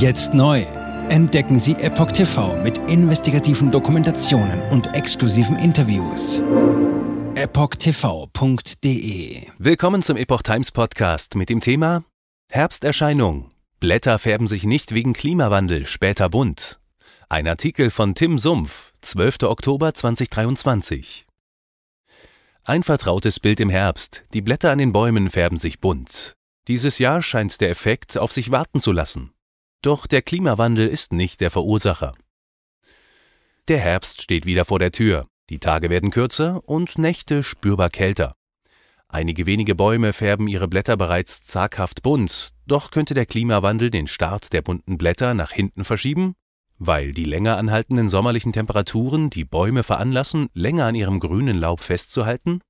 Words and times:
Jetzt 0.00 0.32
neu. 0.32 0.62
Entdecken 1.10 1.58
Sie 1.58 1.74
Epoch 1.74 2.12
TV 2.12 2.56
mit 2.62 2.78
investigativen 2.90 3.70
Dokumentationen 3.70 4.62
und 4.70 4.94
exklusiven 4.94 5.56
Interviews. 5.56 6.42
EpochTV.de 7.34 8.62
Willkommen 9.58 10.02
zum 10.02 10.16
Epoch 10.16 10.40
Times 10.40 10.72
Podcast 10.72 11.34
mit 11.34 11.50
dem 11.50 11.60
Thema 11.60 12.02
Herbsterscheinung. 12.50 13.50
Blätter 13.78 14.18
färben 14.18 14.46
sich 14.48 14.64
nicht 14.64 14.94
wegen 14.94 15.12
Klimawandel, 15.12 15.86
später 15.86 16.30
bunt. 16.30 16.80
Ein 17.28 17.46
Artikel 17.46 17.90
von 17.90 18.14
Tim 18.14 18.38
Sumpf, 18.38 18.94
12. 19.02 19.42
Oktober 19.42 19.92
2023. 19.92 21.26
Ein 22.64 22.84
vertrautes 22.84 23.38
Bild 23.38 23.60
im 23.60 23.68
Herbst. 23.68 24.24
Die 24.32 24.40
Blätter 24.40 24.70
an 24.70 24.78
den 24.78 24.94
Bäumen 24.94 25.28
färben 25.28 25.58
sich 25.58 25.78
bunt. 25.78 26.32
Dieses 26.68 26.98
Jahr 26.98 27.20
scheint 27.20 27.60
der 27.60 27.68
Effekt 27.68 28.16
auf 28.16 28.32
sich 28.32 28.50
warten 28.50 28.80
zu 28.80 28.92
lassen. 28.92 29.34
Doch 29.82 30.06
der 30.06 30.22
Klimawandel 30.22 30.88
ist 30.88 31.12
nicht 31.12 31.40
der 31.40 31.50
Verursacher. 31.50 32.14
Der 33.68 33.78
Herbst 33.78 34.22
steht 34.22 34.44
wieder 34.44 34.64
vor 34.64 34.78
der 34.78 34.92
Tür. 34.92 35.26
Die 35.48 35.58
Tage 35.58 35.90
werden 35.90 36.10
kürzer 36.10 36.60
und 36.68 36.98
Nächte 36.98 37.42
spürbar 37.42 37.88
kälter. 37.88 38.34
Einige 39.08 39.46
wenige 39.46 39.74
Bäume 39.74 40.12
färben 40.12 40.46
ihre 40.46 40.68
Blätter 40.68 40.96
bereits 40.96 41.42
zaghaft 41.42 42.02
bunt, 42.02 42.50
doch 42.66 42.90
könnte 42.90 43.14
der 43.14 43.26
Klimawandel 43.26 43.90
den 43.90 44.06
Start 44.06 44.52
der 44.52 44.62
bunten 44.62 44.98
Blätter 44.98 45.34
nach 45.34 45.50
hinten 45.50 45.84
verschieben, 45.84 46.34
weil 46.78 47.12
die 47.12 47.24
länger 47.24 47.56
anhaltenden 47.56 48.08
sommerlichen 48.08 48.52
Temperaturen 48.52 49.28
die 49.28 49.44
Bäume 49.44 49.82
veranlassen, 49.82 50.48
länger 50.54 50.86
an 50.86 50.94
ihrem 50.94 51.18
grünen 51.18 51.58
Laub 51.58 51.80
festzuhalten? 51.80 52.60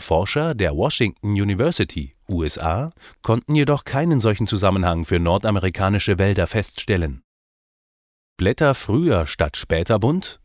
Forscher 0.00 0.54
der 0.54 0.76
Washington 0.76 1.32
University, 1.32 2.14
USA, 2.28 2.92
konnten 3.22 3.54
jedoch 3.54 3.84
keinen 3.84 4.20
solchen 4.20 4.46
Zusammenhang 4.46 5.04
für 5.04 5.18
nordamerikanische 5.18 6.18
Wälder 6.18 6.46
feststellen. 6.46 7.22
Blätter 8.36 8.74
früher 8.74 9.26
statt 9.26 9.56
später 9.56 9.98
bunt? 9.98 10.40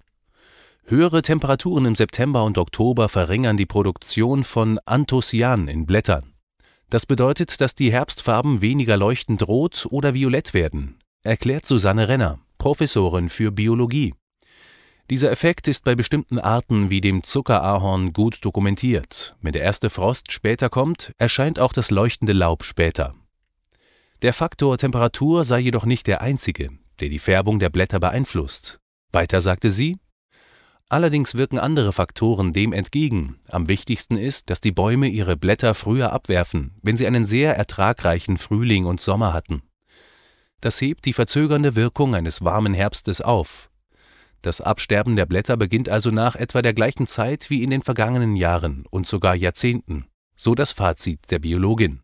Höhere 0.86 1.22
Temperaturen 1.22 1.86
im 1.86 1.95
September 1.95 2.44
und 2.44 2.58
Oktober 2.58 3.09
verringern 3.09 3.58
die 3.58 3.66
Produktion 3.66 4.44
von 4.44 4.80
Anthocyan 4.86 5.68
in 5.68 5.86
Blättern. 5.86 6.34
Das 6.90 7.06
bedeutet, 7.06 7.62
dass 7.62 7.75
die 7.75 7.92
Herbstfarben 7.92 8.62
weniger 8.62 8.97
leuchtend 8.97 9.47
rot 9.47 9.88
oder 9.90 10.14
violett 10.14 10.53
werden, 10.53 10.97
erklärt 11.23 11.66
Susanne 11.66 12.08
Renner, 12.08 12.40
Professorin 12.58 13.30
für 13.30 13.52
Biologie. 13.52 14.14
Dieser 15.12 15.30
Effekt 15.30 15.67
ist 15.67 15.84
bei 15.84 15.94
bestimmten 15.94 16.40
Arten 16.40 16.90
wie 16.90 17.02
dem 17.02 17.22
Zuckerahorn 17.22 18.14
gut 18.14 18.45
dokumentiert. 18.45 19.36
Wenn 19.42 19.52
der 19.52 19.62
erste 19.62 19.90
Frost 19.90 20.31
später 20.31 20.70
kommt, 20.70 21.14
erscheint 21.18 21.59
auch 21.59 21.73
das 21.73 21.92
leuchtende 21.92 22.31
Laub 22.31 22.64
später. 22.64 23.14
Der 24.22 24.31
Faktor 24.31 24.78
Temperatur 24.78 25.44
sei 25.44 25.59
jedoch 25.59 25.84
nicht 25.84 26.08
der 26.08 26.22
einzige, 26.22 26.70
der 27.02 27.09
die 27.09 27.20
Färbung 27.20 27.59
der 27.59 27.70
Blätter 27.70 28.00
beeinflusst. 28.00 28.80
Weiter 29.12 29.42
sagte 29.42 29.70
sie, 29.70 29.98
Allerdings 30.88 31.36
wirken 31.36 31.59
andere 31.59 31.92
Faktoren 31.92 32.53
dem 32.53 32.72
entgegen. 32.72 33.38
Am 33.50 33.68
wichtigsten 33.68 34.16
ist, 34.16 34.50
dass 34.50 34.62
die 34.62 34.72
Bäume 34.72 35.09
ihre 35.09 35.36
Blätter 35.36 35.73
früher 35.73 36.14
abwerfen, 36.14 36.80
wenn 36.84 36.96
sie 36.96 37.06
einen 37.06 37.25
sehr 37.25 37.58
ertragreichen 37.58 38.38
Frühling 38.38 38.86
und 38.86 39.02
Sommer 39.02 39.34
hatten. 39.34 39.62
Das 40.62 40.80
hebt 40.80 41.03
die 41.03 41.12
verzögernde 41.12 41.75
Wirkung 41.75 42.16
eines 42.16 42.46
warmen 42.46 42.73
Herbstes 42.73 43.20
auf. 43.20 43.70
Das 44.42 44.59
Absterben 44.59 45.16
der 45.16 45.28
Blätter 45.28 45.56
beginnt 45.56 45.88
also 45.88 46.09
nach 46.09 46.36
etwa 46.36 46.64
der 46.64 46.73
gleichen 46.73 47.06
Zeit 47.06 47.50
wie 47.52 47.64
in 47.64 47.70
den 47.70 47.84
vergangenen 47.84 48.36
Jahren 48.36 48.86
und 48.89 49.06
sogar 49.06 49.36
Jahrzehnten, 49.36 50.06
so 50.36 50.56
das 50.56 50.72
Fazit 50.72 51.20
der 51.30 51.39
Biologin. 51.39 52.02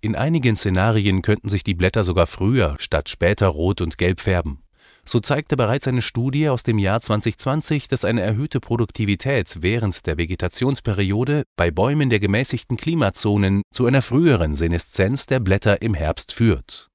In 0.00 0.16
einigen 0.16 0.56
Szenarien 0.56 1.22
könnten 1.22 1.48
sich 1.48 1.62
die 1.62 1.74
Blätter 1.74 2.02
sogar 2.02 2.26
früher 2.26 2.74
statt 2.80 3.08
später 3.08 3.46
rot 3.48 3.80
und 3.80 3.98
gelb 3.98 4.20
färben. 4.20 4.62
So 5.04 5.20
zeigte 5.20 5.56
bereits 5.56 5.86
eine 5.86 6.02
Studie 6.02 6.48
aus 6.48 6.62
dem 6.62 6.78
Jahr 6.78 7.00
2020, 7.00 7.88
dass 7.88 8.04
eine 8.04 8.20
erhöhte 8.20 8.60
Produktivität 8.60 9.58
während 9.60 10.06
der 10.06 10.18
Vegetationsperiode 10.18 11.44
bei 11.56 11.70
Bäumen 11.70 12.10
der 12.10 12.20
gemäßigten 12.20 12.76
Klimazonen 12.76 13.62
zu 13.72 13.86
einer 13.86 14.02
früheren 14.02 14.54
Seneszenz 14.54 15.26
der 15.26 15.40
Blätter 15.40 15.82
im 15.82 15.94
Herbst 15.94 16.32
führt. 16.32 16.89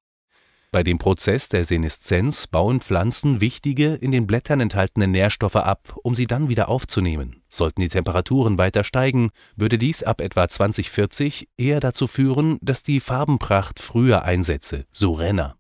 Bei 0.76 0.84
dem 0.84 0.98
Prozess 0.98 1.48
der 1.48 1.64
Seneszenz 1.64 2.48
bauen 2.48 2.82
Pflanzen 2.82 3.40
wichtige, 3.40 3.94
in 3.94 4.12
den 4.12 4.28
Blättern 4.28 4.60
enthaltene 4.60 5.08
Nährstoffe 5.08 5.56
ab, 5.56 5.96
um 6.04 6.14
sie 6.16 6.28
dann 6.28 6.50
wieder 6.50 6.68
aufzunehmen. 6.68 7.42
Sollten 7.48 7.80
die 7.80 7.88
Temperaturen 7.88 8.58
weiter 8.58 8.84
steigen, 8.84 9.30
würde 9.56 9.78
dies 9.78 10.04
ab 10.04 10.20
etwa 10.20 10.50
2040 10.50 11.48
eher 11.56 11.80
dazu 11.80 12.08
führen, 12.08 12.58
dass 12.62 12.84
die 12.84 13.00
Farbenpracht 13.00 13.80
früher 13.80 14.24
einsetze, 14.24 14.84
so 14.92 15.14
Renner. 15.14 15.56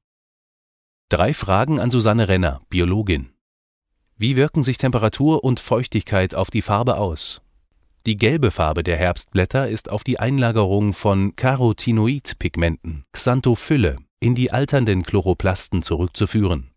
Drei 1.07 1.33
Fragen 1.33 1.79
an 1.79 1.91
Susanne 1.91 2.27
Renner, 2.27 2.59
Biologin. 2.67 3.29
Wie 4.17 4.35
wirken 4.35 4.63
sich 4.63 4.77
Temperatur 4.77 5.45
und 5.45 5.61
Feuchtigkeit 5.61 6.35
auf 6.35 6.49
die 6.49 6.61
Farbe 6.61 6.97
aus? 6.97 7.41
Die 8.05 8.17
gelbe 8.17 8.51
Farbe 8.51 8.83
der 8.83 8.97
Herbstblätter 8.97 9.69
ist 9.69 9.89
auf 9.89 10.03
die 10.03 10.19
Einlagerung 10.19 10.91
von 10.91 11.37
Carotinoidpigmenten, 11.37 13.05
Xanthophylle, 13.13 13.99
in 14.25 14.33
die 14.33 14.51
alternden 14.51 15.03
Chloroplasten 15.03 15.83
zurückzuführen. 15.83 16.71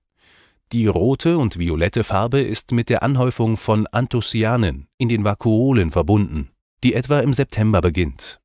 Die 0.71 0.87
rote 0.87 1.39
und 1.39 1.59
violette 1.59 2.05
Farbe 2.05 2.41
ist 2.41 2.73
mit 2.73 2.91
der 2.91 3.03
Anhäufung 3.03 3.57
von 3.57 3.87
Anthocyanen 3.87 4.87
in 4.99 5.09
den 5.09 5.25
Vakuolen 5.25 5.91
verbunden, 5.91 6.51
die 6.85 6.93
etwa 6.93 7.21
im 7.21 7.33
September 7.33 7.81
beginnt. 7.81 8.39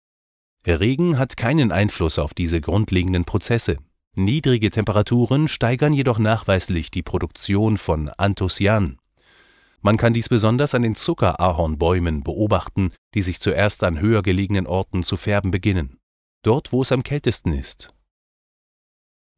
Regen 0.66 1.18
hat 1.18 1.36
keinen 1.36 1.74
Einfluss 1.74 2.18
auf 2.18 2.34
diese 2.34 2.62
grundlegenden 2.62 3.26
Prozesse. 3.26 3.76
Niedrige 4.16 4.72
Temperaturen 4.72 5.50
steigern 5.50 5.92
jedoch 5.92 6.18
nachweislich 6.18 6.90
die 6.90 7.04
Produktion 7.04 7.78
von 7.78 8.08
Anthocyan. 8.08 9.00
Man 9.82 9.98
kann 9.98 10.14
dies 10.14 10.30
besonders 10.30 10.76
an 10.76 10.82
den 10.82 10.96
Zuckerahornbäumen 10.96 12.24
beobachten, 12.24 12.94
die 13.16 13.22
sich 13.22 13.42
zuerst 13.42 13.84
an 13.84 14.00
höher 14.00 14.24
gelegenen 14.24 14.66
Orten 14.66 15.04
zu 15.04 15.18
färben 15.18 15.52
beginnen, 15.52 15.98
dort 16.42 16.72
wo 16.72 16.84
es 16.84 16.94
am 16.94 17.04
kältesten 17.04 17.52
ist. 17.52 17.93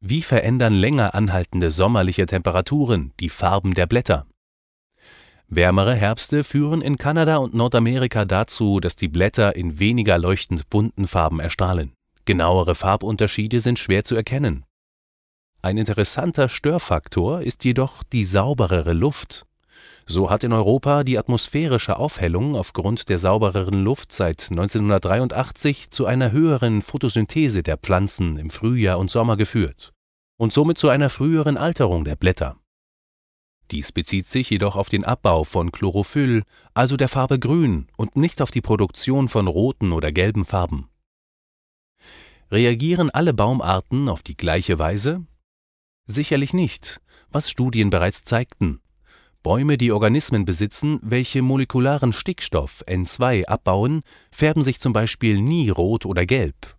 Wie 0.08 0.22
verändern 0.22 0.72
länger 0.72 1.16
anhaltende 1.16 1.72
sommerliche 1.72 2.26
Temperaturen 2.26 3.12
die 3.18 3.28
Farben 3.28 3.74
der 3.74 3.88
Blätter? 3.88 4.24
Wärmere 5.48 5.96
Herbste 5.96 6.44
führen 6.44 6.80
in 6.80 6.96
Kanada 6.96 7.38
und 7.38 7.54
Nordamerika 7.54 8.24
dazu, 8.24 8.78
dass 8.78 8.94
die 8.94 9.08
Blätter 9.08 9.56
in 9.56 9.80
weniger 9.80 10.16
leuchtend 10.16 10.70
bunten 10.70 11.08
Farben 11.08 11.40
erstrahlen. 11.40 11.92
Genauere 12.24 12.76
Farbunterschiede 12.76 13.58
sind 13.58 13.80
schwer 13.80 14.04
zu 14.04 14.14
erkennen. 14.14 14.64
Ein 15.60 15.76
interessanter 15.76 16.48
Störfaktor 16.48 17.42
ist 17.42 17.64
jedoch 17.64 18.04
die 18.04 18.26
sauberere 18.26 18.92
Luft. 18.92 19.44
So 20.06 20.30
hat 20.30 20.44
in 20.44 20.52
Europa 20.52 21.02
die 21.02 21.18
atmosphärische 21.18 21.96
Aufhellung 21.96 22.54
aufgrund 22.54 23.08
der 23.08 23.18
saubereren 23.18 23.82
Luft 23.82 24.12
seit 24.12 24.50
1983 24.50 25.90
zu 25.90 26.06
einer 26.06 26.30
höheren 26.30 26.82
Photosynthese 26.82 27.64
der 27.64 27.76
Pflanzen 27.76 28.36
im 28.36 28.50
Frühjahr 28.50 29.00
und 29.00 29.10
Sommer 29.10 29.36
geführt 29.36 29.94
und 30.36 30.52
somit 30.52 30.78
zu 30.78 30.88
einer 30.88 31.10
früheren 31.10 31.56
Alterung 31.56 32.04
der 32.04 32.16
Blätter. 32.16 32.56
Dies 33.70 33.90
bezieht 33.90 34.26
sich 34.26 34.50
jedoch 34.50 34.76
auf 34.76 34.88
den 34.88 35.04
Abbau 35.04 35.42
von 35.42 35.72
Chlorophyll, 35.72 36.44
also 36.74 36.96
der 36.96 37.08
Farbe 37.08 37.38
Grün, 37.38 37.88
und 37.96 38.14
nicht 38.14 38.40
auf 38.40 38.50
die 38.50 38.60
Produktion 38.60 39.28
von 39.28 39.48
roten 39.48 39.92
oder 39.92 40.12
gelben 40.12 40.44
Farben. 40.44 40.88
Reagieren 42.50 43.10
alle 43.10 43.34
Baumarten 43.34 44.08
auf 44.08 44.22
die 44.22 44.36
gleiche 44.36 44.78
Weise? 44.78 45.26
Sicherlich 46.06 46.52
nicht, 46.52 47.00
was 47.28 47.50
Studien 47.50 47.90
bereits 47.90 48.22
zeigten. 48.22 48.80
Bäume, 49.42 49.78
die 49.78 49.90
Organismen 49.90 50.44
besitzen, 50.44 51.00
welche 51.02 51.42
molekularen 51.42 52.12
Stickstoff 52.12 52.84
N2 52.86 53.46
abbauen, 53.46 54.02
färben 54.30 54.62
sich 54.62 54.80
zum 54.80 54.92
Beispiel 54.92 55.40
nie 55.40 55.70
rot 55.70 56.06
oder 56.06 56.24
gelb. 56.24 56.75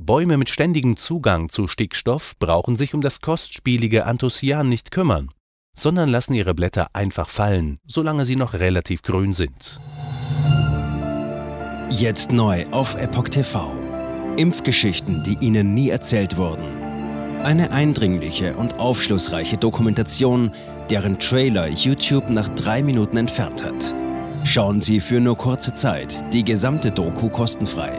Bäume 0.00 0.36
mit 0.36 0.48
ständigem 0.48 0.96
Zugang 0.96 1.48
zu 1.48 1.66
Stickstoff 1.66 2.38
brauchen 2.38 2.76
sich 2.76 2.94
um 2.94 3.00
das 3.00 3.20
kostspielige 3.20 4.06
Anthocyan 4.06 4.68
nicht 4.68 4.92
kümmern, 4.92 5.30
sondern 5.76 6.08
lassen 6.08 6.34
ihre 6.34 6.54
Blätter 6.54 6.90
einfach 6.92 7.28
fallen, 7.28 7.78
solange 7.84 8.24
sie 8.24 8.36
noch 8.36 8.54
relativ 8.54 9.02
grün 9.02 9.32
sind. 9.32 9.80
Jetzt 11.90 12.30
neu 12.30 12.64
auf 12.70 12.94
Epoch 12.94 13.28
TV. 13.28 13.72
Impfgeschichten, 14.36 15.24
die 15.24 15.44
Ihnen 15.44 15.74
nie 15.74 15.90
erzählt 15.90 16.36
wurden. 16.36 16.64
Eine 17.42 17.72
eindringliche 17.72 18.54
und 18.54 18.78
aufschlussreiche 18.78 19.56
Dokumentation, 19.56 20.52
deren 20.90 21.18
Trailer 21.18 21.66
YouTube 21.66 22.30
nach 22.30 22.48
drei 22.50 22.84
Minuten 22.84 23.16
entfernt 23.16 23.64
hat. 23.64 23.94
Schauen 24.44 24.80
Sie 24.80 25.00
für 25.00 25.20
nur 25.20 25.36
kurze 25.36 25.74
Zeit 25.74 26.24
die 26.32 26.44
gesamte 26.44 26.92
Doku 26.92 27.28
kostenfrei. 27.28 27.98